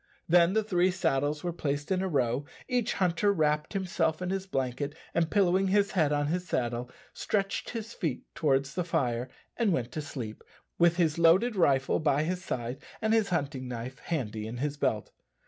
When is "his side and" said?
12.23-13.13